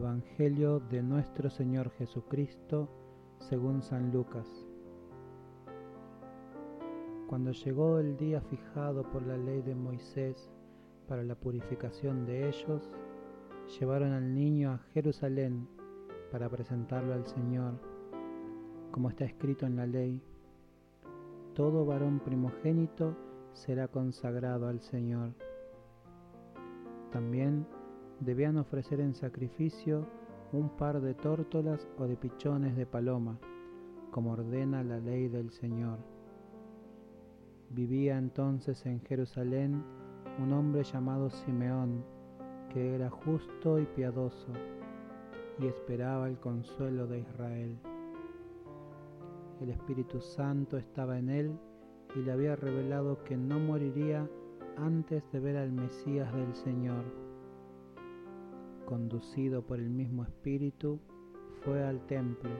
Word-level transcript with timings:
Evangelio 0.00 0.80
de 0.80 1.02
nuestro 1.02 1.50
Señor 1.50 1.90
Jesucristo 1.90 2.88
según 3.38 3.82
San 3.82 4.10
Lucas. 4.10 4.48
Cuando 7.28 7.52
llegó 7.52 7.98
el 7.98 8.16
día 8.16 8.40
fijado 8.40 9.02
por 9.02 9.26
la 9.26 9.36
ley 9.36 9.60
de 9.60 9.74
Moisés 9.74 10.48
para 11.06 11.22
la 11.22 11.34
purificación 11.34 12.24
de 12.24 12.48
ellos, 12.48 12.90
llevaron 13.78 14.12
al 14.12 14.34
niño 14.34 14.70
a 14.70 14.78
Jerusalén 14.94 15.68
para 16.32 16.48
presentarlo 16.48 17.12
al 17.12 17.26
Señor, 17.26 17.74
como 18.92 19.10
está 19.10 19.26
escrito 19.26 19.66
en 19.66 19.76
la 19.76 19.84
ley. 19.84 20.22
Todo 21.54 21.84
varón 21.84 22.20
primogénito 22.20 23.14
será 23.52 23.86
consagrado 23.86 24.66
al 24.66 24.80
Señor. 24.80 25.34
También 27.12 27.66
debían 28.20 28.58
ofrecer 28.58 29.00
en 29.00 29.14
sacrificio 29.14 30.06
un 30.52 30.68
par 30.68 31.00
de 31.00 31.14
tórtolas 31.14 31.88
o 31.98 32.06
de 32.06 32.16
pichones 32.16 32.76
de 32.76 32.86
paloma, 32.86 33.38
como 34.10 34.32
ordena 34.32 34.82
la 34.82 34.98
ley 34.98 35.28
del 35.28 35.50
Señor. 35.50 35.98
Vivía 37.70 38.18
entonces 38.18 38.84
en 38.84 39.00
Jerusalén 39.00 39.82
un 40.38 40.52
hombre 40.52 40.82
llamado 40.82 41.30
Simeón, 41.30 42.04
que 42.72 42.94
era 42.94 43.08
justo 43.10 43.78
y 43.78 43.86
piadoso, 43.86 44.52
y 45.58 45.66
esperaba 45.66 46.28
el 46.28 46.38
consuelo 46.38 47.06
de 47.06 47.20
Israel. 47.20 47.78
El 49.60 49.70
Espíritu 49.70 50.20
Santo 50.20 50.76
estaba 50.78 51.18
en 51.18 51.28
él 51.28 51.58
y 52.16 52.20
le 52.20 52.32
había 52.32 52.56
revelado 52.56 53.22
que 53.24 53.36
no 53.36 53.58
moriría 53.58 54.28
antes 54.76 55.22
de 55.32 55.40
ver 55.40 55.56
al 55.56 55.70
Mesías 55.70 56.32
del 56.34 56.54
Señor 56.54 57.29
conducido 58.90 59.62
por 59.62 59.78
el 59.78 59.88
mismo 59.88 60.24
Espíritu, 60.24 60.98
fue 61.64 61.80
al 61.84 62.04
templo, 62.06 62.50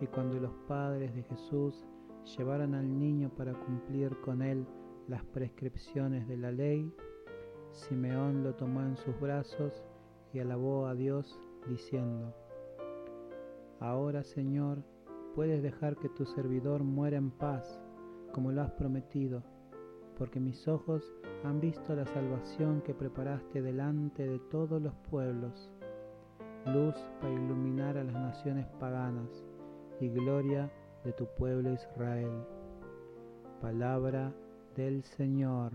y 0.00 0.06
cuando 0.06 0.40
los 0.40 0.52
padres 0.66 1.14
de 1.14 1.22
Jesús 1.24 1.84
llevaron 2.38 2.74
al 2.74 2.98
niño 2.98 3.28
para 3.36 3.52
cumplir 3.52 4.18
con 4.22 4.40
él 4.40 4.64
las 5.08 5.22
prescripciones 5.26 6.26
de 6.26 6.38
la 6.38 6.50
ley, 6.50 6.90
Simeón 7.70 8.42
lo 8.42 8.54
tomó 8.54 8.80
en 8.80 8.96
sus 8.96 9.20
brazos 9.20 9.84
y 10.32 10.38
alabó 10.38 10.86
a 10.86 10.94
Dios 10.94 11.38
diciendo, 11.68 12.34
Ahora 13.78 14.24
Señor, 14.24 14.82
puedes 15.34 15.62
dejar 15.62 15.96
que 15.96 16.08
tu 16.08 16.24
servidor 16.24 16.82
muera 16.82 17.18
en 17.18 17.30
paz, 17.30 17.78
como 18.32 18.52
lo 18.52 18.62
has 18.62 18.70
prometido, 18.72 19.42
porque 20.18 20.40
mis 20.40 20.68
ojos 20.68 21.02
han 21.44 21.60
visto 21.60 21.94
la 21.94 22.06
salvación 22.06 22.82
que 22.82 22.94
preparaste 22.94 23.62
delante 23.62 24.26
de 24.26 24.38
todos 24.38 24.80
los 24.80 24.94
pueblos, 25.10 25.70
luz 26.66 26.94
para 27.20 27.32
iluminar 27.32 27.96
a 27.96 28.04
las 28.04 28.14
naciones 28.14 28.66
paganas 28.78 29.44
y 30.00 30.08
gloria 30.08 30.70
de 31.04 31.12
tu 31.12 31.26
pueblo 31.36 31.72
Israel. 31.72 32.44
Palabra 33.60 34.32
del 34.76 35.02
Señor. 35.02 35.72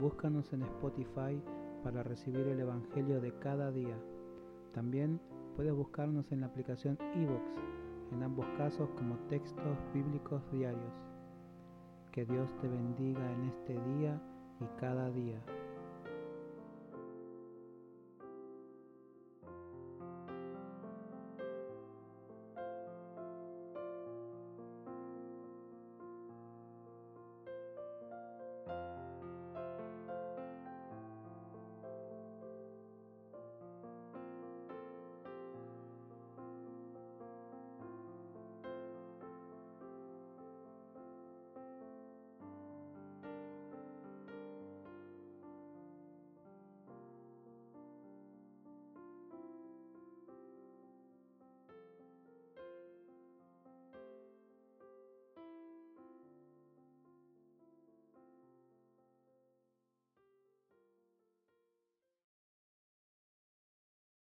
Búscanos 0.00 0.50
en 0.54 0.62
Spotify 0.62 1.38
para 1.84 2.02
recibir 2.02 2.48
el 2.48 2.58
Evangelio 2.58 3.20
de 3.20 3.38
cada 3.38 3.70
día. 3.70 3.98
También 4.72 5.20
puedes 5.56 5.74
buscarnos 5.74 6.32
en 6.32 6.40
la 6.40 6.46
aplicación 6.46 6.96
iVoox, 7.16 7.42
en 8.12 8.22
ambos 8.22 8.46
casos 8.56 8.88
como 8.96 9.16
textos 9.28 9.76
bíblicos 9.92 10.40
diarios. 10.52 10.94
Que 12.12 12.24
Dios 12.24 12.48
te 12.62 12.68
bendiga 12.68 13.30
en 13.30 13.44
este 13.44 13.74
día 13.98 14.18
y 14.60 14.80
cada 14.80 15.10
día. 15.10 15.38